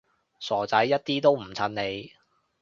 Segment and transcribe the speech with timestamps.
[0.39, 2.11] 傻仔，一啲都唔襯你